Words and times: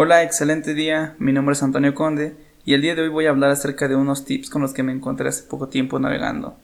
Hola, 0.00 0.22
excelente 0.22 0.74
día. 0.74 1.16
Mi 1.18 1.32
nombre 1.32 1.54
es 1.54 1.62
Antonio 1.64 1.92
Conde 1.92 2.36
y 2.64 2.74
el 2.74 2.82
día 2.82 2.94
de 2.94 3.02
hoy 3.02 3.08
voy 3.08 3.26
a 3.26 3.30
hablar 3.30 3.50
acerca 3.50 3.88
de 3.88 3.96
unos 3.96 4.24
tips 4.24 4.48
con 4.48 4.62
los 4.62 4.72
que 4.72 4.84
me 4.84 4.92
encontré 4.92 5.28
hace 5.28 5.42
poco 5.42 5.66
tiempo 5.66 5.98
navegando. 5.98 6.56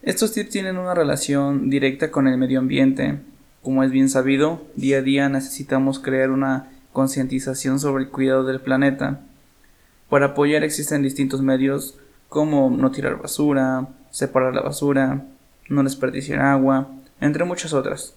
Estos 0.00 0.32
tips 0.32 0.48
tienen 0.48 0.78
una 0.78 0.94
relación 0.94 1.68
directa 1.68 2.10
con 2.10 2.26
el 2.26 2.38
medio 2.38 2.60
ambiente. 2.60 3.18
Como 3.60 3.84
es 3.84 3.90
bien 3.90 4.08
sabido, 4.08 4.62
día 4.74 4.96
a 4.96 5.02
día 5.02 5.28
necesitamos 5.28 5.98
crear 5.98 6.30
una 6.30 6.70
concientización 6.94 7.78
sobre 7.78 8.04
el 8.04 8.08
cuidado 8.08 8.44
del 8.44 8.62
planeta. 8.62 9.20
Para 10.08 10.28
apoyar 10.28 10.64
existen 10.64 11.02
distintos 11.02 11.42
medios 11.42 11.98
como 12.30 12.70
no 12.70 12.90
tirar 12.90 13.20
basura, 13.20 13.86
separar 14.12 14.54
la 14.54 14.62
basura, 14.62 15.26
no 15.68 15.82
desperdiciar 15.82 16.40
agua, 16.40 16.88
entre 17.20 17.44
muchas 17.44 17.74
otras. 17.74 18.14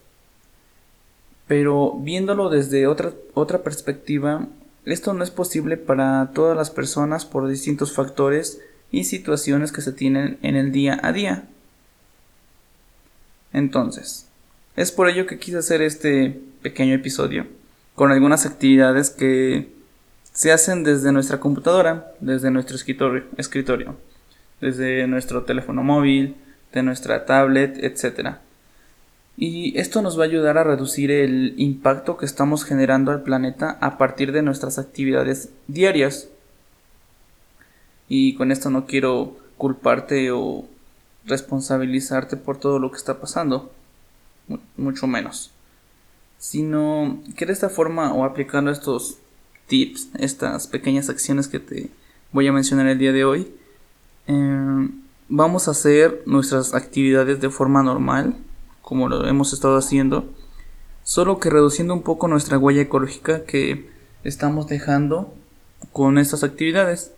Pero 1.48 1.98
viéndolo 2.00 2.50
desde 2.50 2.88
otra, 2.88 3.14
otra 3.34 3.64
perspectiva, 3.64 4.48
esto 4.86 5.14
no 5.14 5.24
es 5.24 5.32
posible 5.32 5.78
para 5.78 6.32
todas 6.34 6.58
las 6.58 6.70
personas 6.70 7.26
por 7.26 7.48
distintos 7.48 7.94
factores 7.94 8.60
y 8.92 9.06
situaciones 9.06 9.72
que 9.72 9.82
se 9.82 9.92
tienen 9.92 10.38
en 10.42 10.56
el 10.56 10.72
día 10.72 11.00
a 11.02 11.12
día. 11.12 11.48
Entonces, 13.52 14.28
es 14.76 14.92
por 14.92 15.10
ello 15.10 15.26
que 15.26 15.40
quise 15.40 15.58
hacer 15.58 15.82
este 15.82 16.40
pequeño 16.62 16.96
episodio 16.96 17.46
con 17.96 18.12
algunas 18.12 18.46
actividades 18.46 19.10
que 19.10 19.70
se 20.32 20.52
hacen 20.52 20.84
desde 20.84 21.12
nuestra 21.12 21.40
computadora, 21.40 22.12
desde 22.20 22.50
nuestro 22.50 22.76
escritorio, 22.76 23.26
escritorio 23.38 23.96
desde 24.64 25.06
nuestro 25.08 25.44
teléfono 25.44 25.84
móvil, 25.84 26.36
de 26.72 26.84
nuestra 26.84 27.26
tablet, 27.26 27.78
etc. 27.84 28.38
Y 29.36 29.78
esto 29.80 30.02
nos 30.02 30.18
va 30.18 30.24
a 30.24 30.28
ayudar 30.28 30.58
a 30.58 30.64
reducir 30.64 31.10
el 31.10 31.56
impacto 31.58 32.18
que 32.18 32.26
estamos 32.26 32.64
generando 32.66 33.12
al 33.12 33.24
planeta 33.24 33.78
a 33.82 33.98
partir 33.98 34.32
de 34.32 34.44
nuestras 34.44 34.78
actividades 34.78 35.50
diarias. 35.68 36.30
Y 38.08 38.36
con 38.36 38.52
esto 38.52 38.70
no 38.70 38.86
quiero 38.86 39.36
culparte 39.58 40.32
o 40.32 40.66
responsabilizarte 41.26 42.38
por 42.38 42.58
todo 42.58 42.78
lo 42.78 42.92
que 42.92 42.98
está 42.98 43.20
pasando, 43.20 43.72
mucho 44.78 45.08
menos. 45.08 45.52
Sino 46.38 47.20
que 47.36 47.46
de 47.46 47.54
esta 47.54 47.70
forma 47.70 48.14
o 48.14 48.26
aplicando 48.26 48.70
estos 48.70 49.18
tips, 49.68 50.10
estas 50.20 50.68
pequeñas 50.68 51.10
acciones 51.10 51.48
que 51.48 51.60
te 51.60 51.90
voy 52.32 52.48
a 52.48 52.52
mencionar 52.52 52.88
el 52.88 53.00
día 53.00 53.14
de 53.14 53.26
hoy, 53.26 53.52
eh, 54.28 54.90
vamos 55.30 55.68
a 55.68 55.72
hacer 55.72 56.22
nuestras 56.26 56.76
actividades 56.76 57.40
de 57.40 57.50
forma 57.50 57.82
normal 57.82 58.36
como 58.84 59.08
lo 59.08 59.26
hemos 59.26 59.54
estado 59.54 59.78
haciendo, 59.78 60.26
solo 61.04 61.40
que 61.40 61.50
reduciendo 61.50 61.94
un 61.94 62.04
poco 62.04 62.28
nuestra 62.28 62.60
huella 62.60 62.82
ecológica 62.82 63.46
que 63.46 63.90
estamos 64.24 64.68
dejando 64.68 65.34
con 65.94 66.18
estas 66.18 66.44
actividades. 66.44 67.12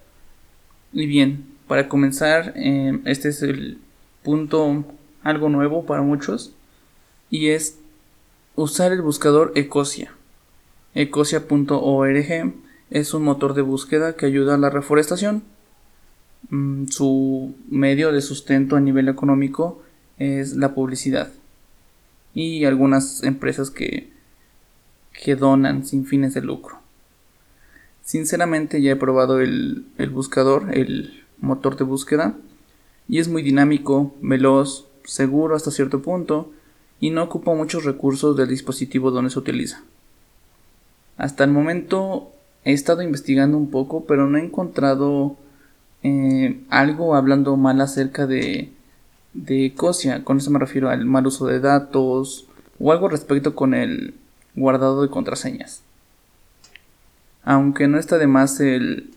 Y 0.93 1.07
bien, 1.07 1.45
para 1.67 1.89
comenzar, 1.89 2.53
eh, 2.55 2.99
este 3.05 3.29
es 3.29 3.41
el 3.41 3.79
punto 4.23 4.85
algo 5.23 5.49
nuevo 5.49 5.85
para 5.87 6.03
muchos 6.03 6.53
y 7.31 7.49
es 7.49 7.79
usar 8.55 8.91
el 8.91 9.01
buscador 9.01 9.51
Ecosia. 9.55 10.13
Ecosia.org 10.93 12.53
es 12.91 13.13
un 13.15 13.23
motor 13.23 13.55
de 13.55 13.63
búsqueda 13.63 14.15
que 14.15 14.27
ayuda 14.27 14.53
a 14.53 14.59
la 14.59 14.69
reforestación. 14.69 15.43
Mm, 16.51 16.89
su 16.89 17.55
medio 17.69 18.11
de 18.11 18.21
sustento 18.21 18.75
a 18.75 18.79
nivel 18.79 19.09
económico 19.09 19.81
es 20.19 20.55
la 20.55 20.75
publicidad 20.75 21.29
y 22.35 22.65
algunas 22.65 23.23
empresas 23.23 23.71
que, 23.71 24.11
que 25.13 25.35
donan 25.35 25.85
sin 25.85 26.05
fines 26.05 26.35
de 26.35 26.41
lucro. 26.41 26.77
Sinceramente 28.03 28.81
ya 28.81 28.91
he 28.91 28.95
probado 28.95 29.39
el, 29.41 29.87
el 29.97 30.09
buscador, 30.11 30.67
el 30.77 31.23
motor 31.39 31.77
de 31.77 31.85
búsqueda, 31.85 32.35
y 33.07 33.19
es 33.19 33.29
muy 33.29 33.41
dinámico, 33.41 34.13
veloz, 34.21 34.85
seguro 35.05 35.55
hasta 35.55 35.71
cierto 35.71 36.01
punto, 36.01 36.51
y 36.99 37.09
no 37.09 37.23
ocupa 37.23 37.55
muchos 37.55 37.85
recursos 37.85 38.37
del 38.37 38.49
dispositivo 38.49 39.09
donde 39.09 39.31
se 39.31 39.39
utiliza. 39.39 39.81
Hasta 41.17 41.43
el 41.45 41.51
momento 41.51 42.31
he 42.63 42.73
estado 42.73 43.01
investigando 43.01 43.57
un 43.57 43.71
poco, 43.71 44.05
pero 44.05 44.27
no 44.27 44.37
he 44.37 44.43
encontrado 44.43 45.37
eh, 46.03 46.59
algo 46.69 47.15
hablando 47.15 47.55
mal 47.57 47.79
acerca 47.79 48.27
de 48.27 48.71
de 49.35 49.73
COSIA. 49.75 50.23
Con 50.23 50.37
eso 50.37 50.49
me 50.49 50.59
refiero 50.59 50.89
al 50.89 51.05
mal 51.05 51.27
uso 51.27 51.45
de 51.45 51.59
datos 51.59 52.47
o 52.79 52.91
algo 52.91 53.09
respecto 53.09 53.53
con 53.53 53.73
el 53.73 54.15
guardado 54.55 55.03
de 55.03 55.09
contraseñas. 55.09 55.83
Aunque 57.43 57.87
no 57.87 57.99
está 57.99 58.17
de 58.17 58.27
más 58.27 58.59
el 58.59 59.11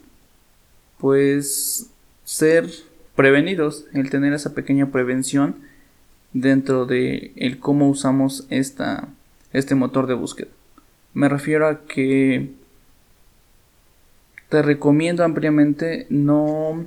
pues 0.98 1.90
ser 2.24 2.68
prevenidos, 3.16 3.86
el 3.94 4.10
tener 4.10 4.32
esa 4.32 4.52
pequeña 4.54 4.90
prevención 4.90 5.56
dentro 6.32 6.84
de 6.84 7.32
el 7.36 7.58
cómo 7.58 7.88
usamos 7.88 8.46
esta, 8.50 9.08
este 9.52 9.74
motor 9.74 10.06
de 10.06 10.14
búsqueda. 10.14 10.50
Me 11.14 11.28
refiero 11.28 11.66
a 11.66 11.80
que 11.86 12.50
te 14.48 14.62
recomiendo 14.62 15.24
ampliamente 15.24 16.06
no 16.10 16.84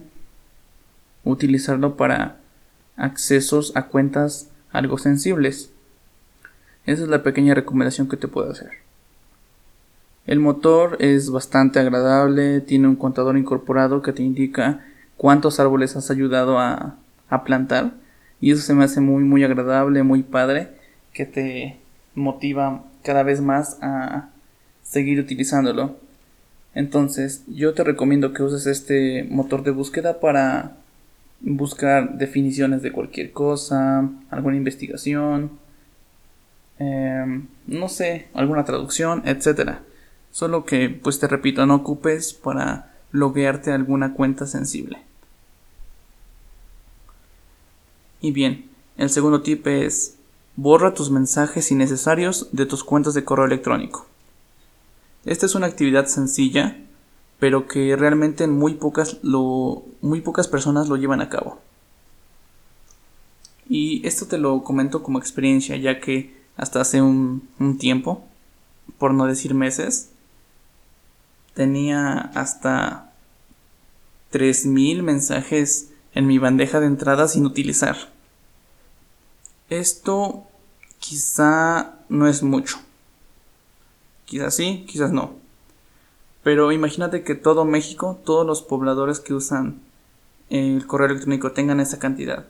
utilizarlo 1.23 1.95
para 1.95 2.40
accesos 2.95 3.71
a 3.75 3.87
cuentas 3.87 4.49
algo 4.71 4.97
sensibles. 4.97 5.71
Esa 6.85 7.03
es 7.03 7.09
la 7.09 7.23
pequeña 7.23 7.53
recomendación 7.53 8.07
que 8.07 8.17
te 8.17 8.27
puedo 8.27 8.51
hacer. 8.51 8.71
El 10.25 10.39
motor 10.39 10.97
es 10.99 11.29
bastante 11.29 11.79
agradable, 11.79 12.61
tiene 12.61 12.87
un 12.87 12.95
contador 12.95 13.37
incorporado 13.37 14.01
que 14.01 14.13
te 14.13 14.23
indica 14.23 14.85
cuántos 15.17 15.59
árboles 15.59 15.95
has 15.95 16.11
ayudado 16.11 16.59
a, 16.59 16.95
a 17.29 17.43
plantar 17.43 17.93
y 18.39 18.51
eso 18.51 18.61
se 18.61 18.73
me 18.73 18.83
hace 18.83 19.01
muy 19.01 19.23
muy 19.23 19.43
agradable, 19.43 20.03
muy 20.03 20.23
padre, 20.23 20.69
que 21.13 21.25
te 21.25 21.77
motiva 22.15 22.83
cada 23.03 23.23
vez 23.23 23.41
más 23.41 23.77
a 23.81 24.29
seguir 24.83 25.19
utilizándolo. 25.19 25.95
Entonces, 26.73 27.43
yo 27.47 27.73
te 27.73 27.83
recomiendo 27.83 28.33
que 28.33 28.43
uses 28.43 28.65
este 28.65 29.27
motor 29.29 29.63
de 29.63 29.71
búsqueda 29.71 30.19
para 30.19 30.77
buscar 31.41 32.17
definiciones 32.17 32.81
de 32.81 32.91
cualquier 32.91 33.31
cosa, 33.31 34.09
alguna 34.29 34.57
investigación, 34.57 35.51
em, 36.79 37.47
no 37.67 37.89
sé, 37.89 38.27
alguna 38.33 38.63
traducción, 38.65 39.23
etcétera. 39.25 39.81
Solo 40.31 40.65
que, 40.65 40.89
pues 40.89 41.19
te 41.19 41.27
repito, 41.27 41.65
no 41.65 41.75
ocupes 41.75 42.33
para 42.33 42.93
loguearte 43.11 43.71
alguna 43.71 44.13
cuenta 44.13 44.45
sensible. 44.45 44.99
Y 48.21 48.31
bien, 48.31 48.69
el 48.97 49.09
segundo 49.09 49.41
tip 49.41 49.65
es 49.67 50.17
borra 50.55 50.93
tus 50.93 51.09
mensajes 51.09 51.71
innecesarios 51.71 52.49
de 52.51 52.65
tus 52.65 52.83
cuentas 52.83 53.13
de 53.13 53.23
correo 53.23 53.45
electrónico. 53.45 54.05
Esta 55.25 55.45
es 55.45 55.55
una 55.55 55.67
actividad 55.67 56.05
sencilla 56.05 56.77
pero 57.41 57.67
que 57.67 57.95
realmente 57.95 58.45
muy 58.45 58.75
pocas, 58.75 59.17
lo, 59.23 59.83
muy 59.99 60.21
pocas 60.21 60.47
personas 60.47 60.87
lo 60.89 60.95
llevan 60.95 61.21
a 61.21 61.29
cabo. 61.29 61.59
Y 63.67 64.05
esto 64.05 64.27
te 64.27 64.37
lo 64.37 64.61
comento 64.63 65.01
como 65.01 65.17
experiencia, 65.17 65.75
ya 65.75 65.99
que 65.99 66.39
hasta 66.55 66.81
hace 66.81 67.01
un, 67.01 67.49
un 67.57 67.79
tiempo, 67.79 68.23
por 68.99 69.15
no 69.15 69.25
decir 69.25 69.55
meses, 69.55 70.09
tenía 71.55 72.13
hasta 72.35 73.11
3.000 74.31 75.01
mensajes 75.01 75.89
en 76.13 76.27
mi 76.27 76.37
bandeja 76.37 76.79
de 76.79 76.85
entrada 76.85 77.27
sin 77.27 77.47
utilizar. 77.47 77.97
Esto 79.67 80.43
quizá 80.99 81.95
no 82.07 82.27
es 82.27 82.43
mucho. 82.43 82.77
Quizás 84.25 84.53
sí, 84.55 84.85
quizás 84.87 85.11
no. 85.11 85.40
Pero 86.43 86.71
imagínate 86.71 87.23
que 87.23 87.35
todo 87.35 87.65
México, 87.65 88.19
todos 88.25 88.45
los 88.45 88.61
pobladores 88.61 89.19
que 89.19 89.33
usan 89.33 89.81
el 90.49 90.85
correo 90.87 91.07
electrónico 91.07 91.51
tengan 91.51 91.79
esa 91.79 91.99
cantidad. 91.99 92.45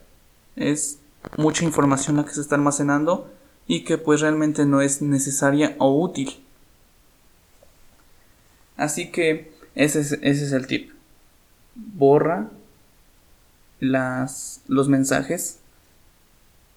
Es 0.56 0.98
mucha 1.36 1.64
información 1.64 2.16
la 2.16 2.24
que 2.24 2.32
se 2.32 2.40
está 2.40 2.56
almacenando 2.56 3.30
y 3.66 3.84
que 3.84 3.98
pues 3.98 4.20
realmente 4.20 4.66
no 4.66 4.80
es 4.80 5.02
necesaria 5.02 5.76
o 5.78 6.00
útil. 6.00 6.42
Así 8.76 9.10
que 9.10 9.52
ese 9.74 10.00
es, 10.00 10.12
ese 10.12 10.46
es 10.46 10.52
el 10.52 10.66
tip. 10.66 10.90
Borra 11.74 12.50
las, 13.78 14.62
los 14.68 14.88
mensajes 14.88 15.58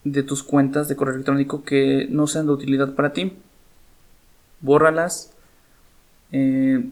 de 0.03 0.21
tus 0.21 0.43
cuentas 0.43 0.87
de 0.87 0.95
correo 0.95 1.15
electrónico 1.15 1.63
que 1.63 2.07
no 2.09 2.27
sean 2.27 2.45
de 2.45 2.53
utilidad 2.53 2.93
para 2.93 3.13
ti. 3.13 3.33
Bórralas. 4.61 5.31
Eh, 6.31 6.87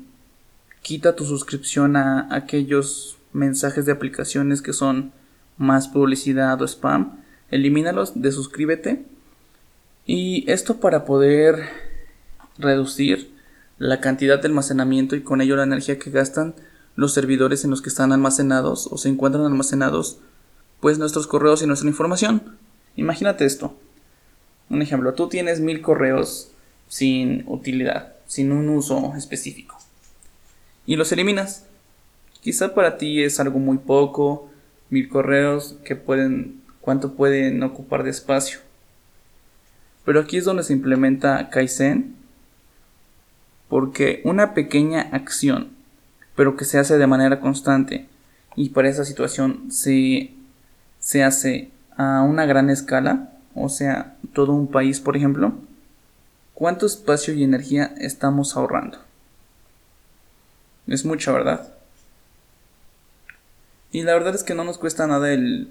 quita 0.83 1.15
tu 1.15 1.25
suscripción 1.25 1.95
a 1.95 2.27
aquellos 2.29 3.17
mensajes 3.31 3.85
de 3.85 3.93
aplicaciones 3.93 4.61
que 4.61 4.73
son 4.73 5.11
más 5.57 5.87
publicidad 5.87 6.61
o 6.61 6.67
spam, 6.67 7.23
elimínalos, 7.49 8.21
desuscríbete. 8.21 9.05
Y 10.05 10.49
esto 10.51 10.79
para 10.79 11.05
poder 11.05 11.69
reducir 12.57 13.33
la 13.79 14.01
cantidad 14.01 14.39
de 14.39 14.47
almacenamiento 14.47 15.15
y 15.15 15.23
con 15.23 15.41
ello 15.41 15.55
la 15.55 15.63
energía 15.63 15.97
que 15.97 16.11
gastan 16.11 16.53
los 16.95 17.13
servidores 17.13 17.63
en 17.63 17.71
los 17.71 17.81
que 17.81 17.89
están 17.89 18.11
almacenados 18.11 18.87
o 18.91 18.97
se 18.97 19.09
encuentran 19.09 19.45
almacenados 19.45 20.19
pues 20.79 20.99
nuestros 20.99 21.27
correos 21.27 21.63
y 21.63 21.67
nuestra 21.67 21.89
información. 21.89 22.57
Imagínate 22.97 23.45
esto. 23.45 23.75
Un 24.69 24.81
ejemplo, 24.81 25.13
tú 25.13 25.29
tienes 25.29 25.59
mil 25.61 25.81
correos 25.81 26.51
sin 26.87 27.45
utilidad, 27.47 28.13
sin 28.27 28.51
un 28.51 28.69
uso 28.69 29.13
específico. 29.15 29.82
Y 30.85 30.95
los 30.95 31.11
eliminas. 31.11 31.65
Quizá 32.41 32.73
para 32.73 32.97
ti 32.97 33.23
es 33.23 33.39
algo 33.39 33.59
muy 33.59 33.77
poco, 33.77 34.49
mil 34.89 35.07
correos 35.07 35.77
que 35.85 35.95
pueden, 35.95 36.61
cuánto 36.81 37.13
pueden 37.13 37.63
ocupar 37.63 38.03
de 38.03 38.09
espacio. 38.09 38.59
Pero 40.05 40.19
aquí 40.19 40.37
es 40.37 40.45
donde 40.45 40.63
se 40.63 40.73
implementa 40.73 41.49
Kaizen, 41.49 42.15
porque 43.69 44.21
una 44.25 44.53
pequeña 44.53 45.01
acción, 45.13 45.69
pero 46.35 46.57
que 46.57 46.65
se 46.65 46.79
hace 46.79 46.97
de 46.97 47.07
manera 47.07 47.39
constante, 47.39 48.07
y 48.55 48.69
para 48.69 48.89
esa 48.89 49.05
situación 49.05 49.71
se, 49.71 50.31
se 50.99 51.23
hace 51.23 51.71
a 51.95 52.21
una 52.21 52.45
gran 52.45 52.69
escala, 52.69 53.31
o 53.55 53.69
sea, 53.69 54.15
todo 54.33 54.51
un 54.51 54.67
país, 54.67 54.99
por 54.99 55.15
ejemplo, 55.15 55.53
¿cuánto 56.53 56.85
espacio 56.85 57.33
y 57.33 57.43
energía 57.43 57.93
estamos 57.97 58.57
ahorrando? 58.57 58.99
Es 60.93 61.05
mucha, 61.05 61.31
¿verdad? 61.31 61.73
Y 63.91 64.03
la 64.03 64.13
verdad 64.13 64.35
es 64.35 64.43
que 64.43 64.53
no 64.53 64.63
nos 64.63 64.77
cuesta 64.77 65.07
nada 65.07 65.33
el 65.33 65.69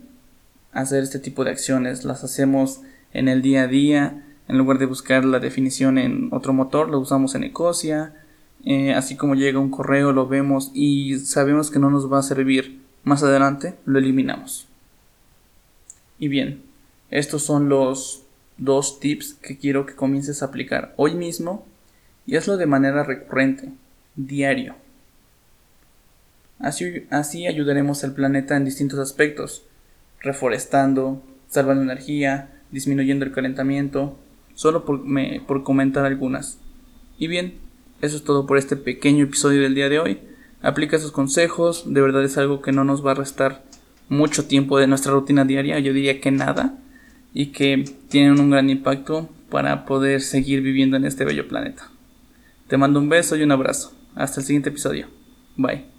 hacer 0.72 1.04
este 1.04 1.20
tipo 1.20 1.44
de 1.44 1.52
acciones, 1.52 2.04
las 2.04 2.24
hacemos 2.24 2.80
en 3.12 3.28
el 3.28 3.40
día 3.40 3.62
a 3.62 3.66
día, 3.68 4.24
en 4.48 4.58
lugar 4.58 4.78
de 4.78 4.86
buscar 4.86 5.24
la 5.24 5.38
definición 5.38 5.96
en 5.96 6.28
otro 6.32 6.52
motor, 6.52 6.88
lo 6.88 6.98
usamos 6.98 7.36
en 7.36 7.44
Ecosia, 7.44 8.16
eh, 8.64 8.94
así 8.94 9.14
como 9.14 9.36
llega 9.36 9.60
un 9.60 9.70
correo, 9.70 10.10
lo 10.10 10.26
vemos 10.26 10.72
y 10.74 11.20
sabemos 11.20 11.70
que 11.70 11.78
no 11.78 11.88
nos 11.88 12.12
va 12.12 12.18
a 12.18 12.22
servir 12.22 12.80
más 13.04 13.22
adelante, 13.22 13.76
lo 13.84 14.00
eliminamos. 14.00 14.66
Y 16.18 16.26
bien, 16.26 16.62
estos 17.12 17.44
son 17.44 17.68
los 17.68 18.24
dos 18.58 18.98
tips 18.98 19.34
que 19.34 19.56
quiero 19.56 19.86
que 19.86 19.94
comiences 19.94 20.42
a 20.42 20.46
aplicar 20.46 20.94
hoy 20.96 21.14
mismo 21.14 21.64
y 22.26 22.34
hazlo 22.34 22.56
de 22.56 22.66
manera 22.66 23.04
recurrente, 23.04 23.68
diario. 24.16 24.81
Así, 26.62 27.46
ayudaremos 27.46 28.04
al 28.04 28.14
planeta 28.14 28.56
en 28.56 28.64
distintos 28.64 29.00
aspectos, 29.00 29.64
reforestando, 30.20 31.20
salvando 31.48 31.82
energía, 31.82 32.62
disminuyendo 32.70 33.24
el 33.24 33.32
calentamiento, 33.32 34.16
solo 34.54 34.84
por, 34.84 35.02
por 35.46 35.64
comentar 35.64 36.04
algunas. 36.04 36.58
Y 37.18 37.26
bien, 37.26 37.54
eso 38.00 38.16
es 38.16 38.22
todo 38.22 38.46
por 38.46 38.58
este 38.58 38.76
pequeño 38.76 39.24
episodio 39.24 39.62
del 39.62 39.74
día 39.74 39.88
de 39.88 39.98
hoy. 39.98 40.20
Aplica 40.62 40.96
esos 40.96 41.10
consejos, 41.10 41.92
de 41.92 42.00
verdad 42.00 42.24
es 42.24 42.38
algo 42.38 42.62
que 42.62 42.70
no 42.70 42.84
nos 42.84 43.04
va 43.04 43.10
a 43.10 43.16
restar 43.16 43.64
mucho 44.08 44.46
tiempo 44.46 44.78
de 44.78 44.86
nuestra 44.86 45.12
rutina 45.12 45.44
diaria, 45.44 45.80
yo 45.80 45.92
diría 45.92 46.20
que 46.20 46.30
nada, 46.30 46.78
y 47.34 47.46
que 47.46 47.84
tienen 48.08 48.38
un 48.38 48.50
gran 48.50 48.70
impacto 48.70 49.28
para 49.50 49.84
poder 49.84 50.20
seguir 50.20 50.62
viviendo 50.62 50.96
en 50.96 51.04
este 51.04 51.24
bello 51.24 51.48
planeta. 51.48 51.90
Te 52.68 52.76
mando 52.76 53.00
un 53.00 53.08
beso 53.08 53.36
y 53.36 53.42
un 53.42 53.52
abrazo. 53.52 53.92
Hasta 54.14 54.40
el 54.40 54.46
siguiente 54.46 54.68
episodio. 54.68 55.08
Bye. 55.56 55.91